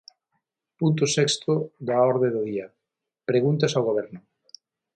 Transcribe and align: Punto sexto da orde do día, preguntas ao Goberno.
Punto 0.79 1.03
sexto 1.15 1.51
da 1.87 1.95
orde 2.11 2.27
do 2.35 2.41
día, 2.51 2.67
preguntas 3.29 3.71
ao 3.73 3.85
Goberno. 3.89 4.19